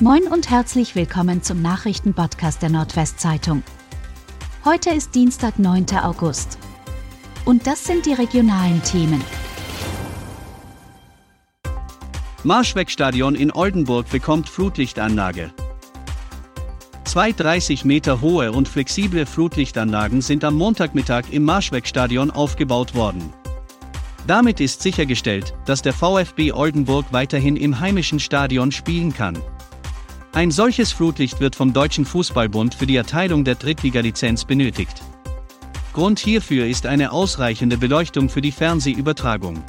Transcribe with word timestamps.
Moin 0.00 0.24
und 0.24 0.50
herzlich 0.50 0.96
willkommen 0.96 1.44
zum 1.44 1.62
Nachrichtenpodcast 1.62 2.60
der 2.60 2.68
Nordwestzeitung. 2.68 3.62
Heute 4.64 4.90
ist 4.90 5.14
Dienstag, 5.14 5.60
9. 5.60 5.86
August. 6.02 6.58
Und 7.44 7.68
das 7.68 7.84
sind 7.84 8.04
die 8.04 8.12
regionalen 8.12 8.82
Themen. 8.82 9.22
Marschwegstadion 12.42 13.36
in 13.36 13.52
Oldenburg 13.52 14.10
bekommt 14.10 14.48
Flutlichtanlage. 14.48 15.52
Zwei 17.04 17.30
30 17.30 17.84
Meter 17.84 18.20
hohe 18.20 18.50
und 18.50 18.66
flexible 18.66 19.26
Flutlichtanlagen 19.26 20.22
sind 20.22 20.42
am 20.42 20.56
Montagmittag 20.56 21.26
im 21.30 21.44
Marschwegstadion 21.44 22.32
aufgebaut 22.32 22.96
worden. 22.96 23.32
Damit 24.26 24.58
ist 24.58 24.82
sichergestellt, 24.82 25.54
dass 25.66 25.82
der 25.82 25.92
VfB 25.92 26.50
Oldenburg 26.50 27.06
weiterhin 27.12 27.54
im 27.54 27.78
heimischen 27.78 28.18
Stadion 28.18 28.72
spielen 28.72 29.14
kann. 29.14 29.38
Ein 30.34 30.50
solches 30.50 30.90
Flutlicht 30.90 31.38
wird 31.38 31.54
vom 31.54 31.72
Deutschen 31.72 32.04
Fußballbund 32.04 32.74
für 32.74 32.86
die 32.86 32.96
Erteilung 32.96 33.44
der 33.44 33.54
Drittliga-Lizenz 33.54 34.44
benötigt. 34.44 35.00
Grund 35.92 36.18
hierfür 36.18 36.66
ist 36.66 36.86
eine 36.86 37.12
ausreichende 37.12 37.78
Beleuchtung 37.78 38.28
für 38.28 38.40
die 38.40 38.50
Fernsehübertragung. 38.50 39.62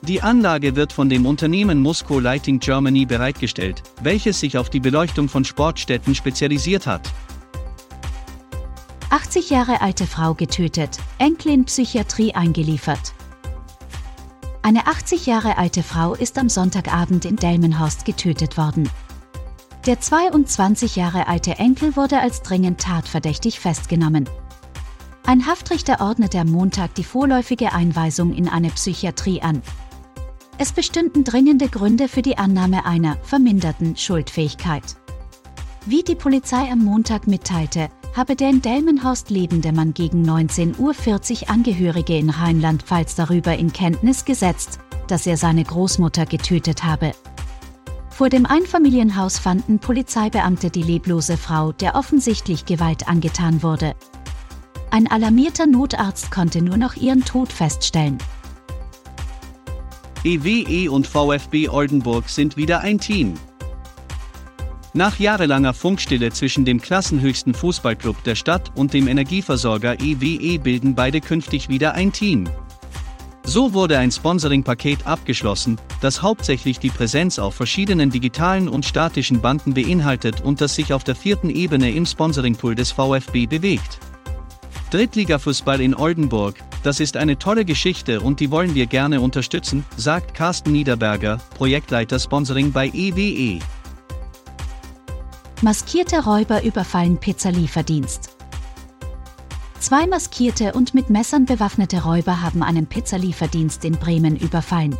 Die 0.00 0.22
Anlage 0.22 0.74
wird 0.74 0.94
von 0.94 1.10
dem 1.10 1.26
Unternehmen 1.26 1.82
Musco 1.82 2.18
Lighting 2.18 2.60
Germany 2.60 3.04
bereitgestellt, 3.04 3.82
welches 4.00 4.40
sich 4.40 4.56
auf 4.56 4.70
die 4.70 4.80
Beleuchtung 4.80 5.28
von 5.28 5.44
Sportstätten 5.44 6.14
spezialisiert 6.14 6.86
hat. 6.86 7.12
80 9.10 9.50
Jahre 9.50 9.82
alte 9.82 10.06
Frau 10.06 10.32
getötet, 10.32 10.96
Enkelin 11.18 11.66
Psychiatrie 11.66 12.34
eingeliefert. 12.34 13.12
Eine 14.62 14.86
80 14.86 15.26
Jahre 15.26 15.58
alte 15.58 15.82
Frau 15.82 16.14
ist 16.14 16.38
am 16.38 16.48
Sonntagabend 16.48 17.26
in 17.26 17.36
Delmenhorst 17.36 18.06
getötet 18.06 18.56
worden. 18.56 18.88
Der 19.86 20.00
22 20.00 20.96
Jahre 20.96 21.28
alte 21.28 21.58
Enkel 21.58 21.94
wurde 21.94 22.18
als 22.18 22.40
dringend 22.40 22.80
tatverdächtig 22.80 23.60
festgenommen. 23.60 24.26
Ein 25.26 25.46
Haftrichter 25.46 26.00
ordnete 26.00 26.38
am 26.38 26.50
Montag 26.50 26.94
die 26.94 27.04
vorläufige 27.04 27.74
Einweisung 27.74 28.32
in 28.32 28.48
eine 28.48 28.70
Psychiatrie 28.70 29.42
an. 29.42 29.60
Es 30.56 30.72
bestünden 30.72 31.22
dringende 31.22 31.68
Gründe 31.68 32.08
für 32.08 32.22
die 32.22 32.38
Annahme 32.38 32.86
einer 32.86 33.18
verminderten 33.24 33.94
Schuldfähigkeit. 33.94 34.96
Wie 35.84 36.02
die 36.02 36.14
Polizei 36.14 36.70
am 36.72 36.78
Montag 36.78 37.26
mitteilte, 37.26 37.90
habe 38.16 38.36
der 38.36 38.48
in 38.48 38.62
Delmenhorst 38.62 39.28
lebende 39.28 39.72
Mann 39.72 39.92
gegen 39.92 40.24
19.40 40.24 41.42
Uhr 41.42 41.50
Angehörige 41.50 42.16
in 42.16 42.30
Rheinland-Pfalz 42.30 43.16
darüber 43.16 43.54
in 43.54 43.70
Kenntnis 43.70 44.24
gesetzt, 44.24 44.78
dass 45.08 45.26
er 45.26 45.36
seine 45.36 45.64
Großmutter 45.64 46.24
getötet 46.24 46.84
habe. 46.84 47.12
Vor 48.14 48.28
dem 48.28 48.46
Einfamilienhaus 48.46 49.40
fanden 49.40 49.80
Polizeibeamte 49.80 50.70
die 50.70 50.84
leblose 50.84 51.36
Frau, 51.36 51.72
der 51.72 51.96
offensichtlich 51.96 52.64
Gewalt 52.64 53.08
angetan 53.08 53.60
wurde. 53.64 53.96
Ein 54.92 55.10
alarmierter 55.10 55.66
Notarzt 55.66 56.30
konnte 56.30 56.62
nur 56.62 56.76
noch 56.76 56.94
ihren 56.94 57.24
Tod 57.24 57.52
feststellen. 57.52 58.18
EWE 60.22 60.62
e 60.70 60.88
und 60.88 61.08
VfB 61.08 61.68
Oldenburg 61.68 62.28
sind 62.28 62.56
wieder 62.56 62.82
ein 62.82 63.00
Team. 63.00 63.34
Nach 64.92 65.18
jahrelanger 65.18 65.74
Funkstille 65.74 66.30
zwischen 66.30 66.64
dem 66.64 66.80
klassenhöchsten 66.80 67.52
Fußballclub 67.52 68.22
der 68.22 68.36
Stadt 68.36 68.70
und 68.76 68.92
dem 68.92 69.08
Energieversorger 69.08 70.00
EWE 70.00 70.40
e 70.40 70.58
bilden 70.58 70.94
beide 70.94 71.20
künftig 71.20 71.68
wieder 71.68 71.94
ein 71.94 72.12
Team. 72.12 72.48
So 73.46 73.74
wurde 73.74 73.98
ein 73.98 74.10
Sponsoring-Paket 74.10 75.06
abgeschlossen, 75.06 75.78
das 76.00 76.22
hauptsächlich 76.22 76.78
die 76.78 76.88
Präsenz 76.88 77.38
auf 77.38 77.54
verschiedenen 77.54 78.08
digitalen 78.08 78.70
und 78.70 78.86
statischen 78.86 79.42
Banden 79.42 79.74
beinhaltet 79.74 80.40
und 80.40 80.62
das 80.62 80.74
sich 80.74 80.94
auf 80.94 81.04
der 81.04 81.14
vierten 81.14 81.50
Ebene 81.50 81.90
im 81.90 82.06
Sponsoring-Pool 82.06 82.74
des 82.74 82.92
VfB 82.92 83.46
bewegt. 83.46 84.00
Drittliga-Fußball 84.90 85.82
in 85.82 85.94
Oldenburg, 85.94 86.56
das 86.82 87.00
ist 87.00 87.18
eine 87.18 87.38
tolle 87.38 87.66
Geschichte 87.66 88.20
und 88.20 88.40
die 88.40 88.50
wollen 88.50 88.74
wir 88.74 88.86
gerne 88.86 89.20
unterstützen, 89.20 89.84
sagt 89.96 90.32
Carsten 90.32 90.72
Niederberger, 90.72 91.38
Projektleiter 91.54 92.18
Sponsoring 92.18 92.72
bei 92.72 92.88
EWE. 92.88 93.58
Maskierte 95.60 96.24
Räuber 96.24 96.62
überfallen 96.62 97.18
Pizzalieferdienst. 97.18 98.33
Zwei 99.84 100.06
maskierte 100.06 100.72
und 100.72 100.94
mit 100.94 101.10
Messern 101.10 101.44
bewaffnete 101.44 102.04
Räuber 102.04 102.40
haben 102.40 102.62
einen 102.62 102.86
Pizzalieferdienst 102.86 103.84
in 103.84 103.92
Bremen 103.92 104.34
überfallen. 104.34 104.96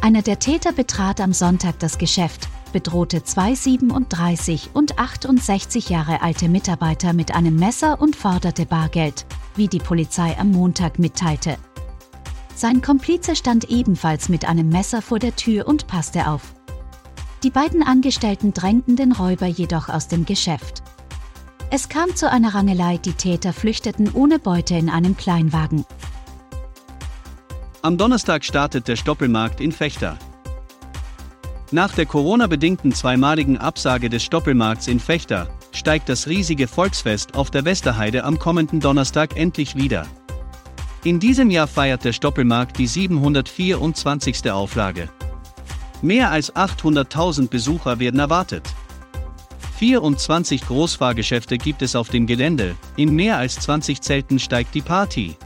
Einer 0.00 0.22
der 0.22 0.38
Täter 0.38 0.70
betrat 0.70 1.20
am 1.20 1.32
Sonntag 1.32 1.76
das 1.80 1.98
Geschäft, 1.98 2.48
bedrohte 2.72 3.24
zwei 3.24 3.56
37 3.56 4.70
und 4.74 4.96
68 4.96 5.88
Jahre 5.88 6.22
alte 6.22 6.48
Mitarbeiter 6.48 7.12
mit 7.12 7.34
einem 7.34 7.56
Messer 7.56 8.00
und 8.00 8.14
forderte 8.14 8.64
Bargeld, 8.64 9.26
wie 9.56 9.66
die 9.66 9.80
Polizei 9.80 10.38
am 10.38 10.52
Montag 10.52 11.00
mitteilte. 11.00 11.56
Sein 12.54 12.82
Komplize 12.82 13.34
stand 13.34 13.70
ebenfalls 13.70 14.28
mit 14.28 14.44
einem 14.44 14.68
Messer 14.68 15.02
vor 15.02 15.18
der 15.18 15.34
Tür 15.34 15.66
und 15.66 15.88
passte 15.88 16.28
auf. 16.28 16.54
Die 17.42 17.50
beiden 17.50 17.82
Angestellten 17.82 18.54
drängten 18.54 18.94
den 18.94 19.10
Räuber 19.10 19.46
jedoch 19.46 19.88
aus 19.88 20.06
dem 20.06 20.26
Geschäft. 20.26 20.79
Es 21.72 21.88
kam 21.88 22.16
zu 22.16 22.28
einer 22.28 22.52
Rangelei, 22.54 22.96
die 22.96 23.12
Täter 23.12 23.52
flüchteten 23.52 24.10
ohne 24.12 24.40
Beute 24.40 24.74
in 24.74 24.90
einem 24.90 25.16
Kleinwagen. 25.16 25.84
Am 27.80 27.96
Donnerstag 27.96 28.44
startet 28.44 28.88
der 28.88 28.96
Stoppelmarkt 28.96 29.60
in 29.60 29.70
Fechter. 29.70 30.18
Nach 31.70 31.92
der 31.94 32.06
Corona-bedingten 32.06 32.90
zweimaligen 32.92 33.56
Absage 33.56 34.10
des 34.10 34.24
Stoppelmarkts 34.24 34.88
in 34.88 34.98
Fechter 34.98 35.48
steigt 35.70 36.08
das 36.08 36.26
riesige 36.26 36.66
Volksfest 36.66 37.36
auf 37.36 37.52
der 37.52 37.64
Westerheide 37.64 38.24
am 38.24 38.40
kommenden 38.40 38.80
Donnerstag 38.80 39.36
endlich 39.36 39.76
wieder. 39.76 40.08
In 41.04 41.20
diesem 41.20 41.50
Jahr 41.50 41.68
feiert 41.68 42.04
der 42.04 42.12
Stoppelmarkt 42.12 42.78
die 42.78 42.88
724. 42.88 44.50
Auflage. 44.50 45.08
Mehr 46.02 46.32
als 46.32 46.52
800.000 46.52 47.48
Besucher 47.48 48.00
werden 48.00 48.18
erwartet. 48.18 48.64
24 49.80 50.66
Großfahrgeschäfte 50.66 51.56
gibt 51.56 51.80
es 51.80 51.96
auf 51.96 52.10
dem 52.10 52.26
Gelände, 52.26 52.76
in 52.96 53.14
mehr 53.14 53.38
als 53.38 53.58
20 53.60 54.02
Zelten 54.02 54.38
steigt 54.38 54.74
die 54.74 54.82
Party. 54.82 55.36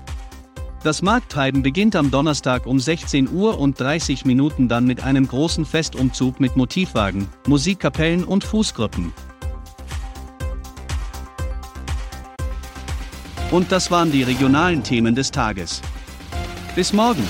Das 0.83 1.03
Markttreiben 1.03 1.62
beginnt 1.62 1.95
am 1.95 2.11
Donnerstag 2.11 2.67
um 2.67 2.81
16 2.81 3.31
Uhr 3.31 3.61
und 3.61 3.78
30 3.78 4.25
Minuten 4.25 4.67
dann 4.67 4.87
mit 4.87 5.05
einem 5.05 5.28
großen 5.28 5.65
Festumzug 5.65 6.41
mit 6.41 6.56
Motivwagen, 6.56 7.28
Musikkapellen 7.47 8.25
und 8.25 8.43
Fußgruppen. 8.43 9.12
Und 13.53 13.71
das 13.71 13.93
waren 13.93 14.11
die 14.11 14.25
regionalen 14.25 14.83
Themen 14.83 15.15
des 15.15 15.31
Tages. 15.31 15.81
Bis 16.75 16.93
morgen! 16.93 17.23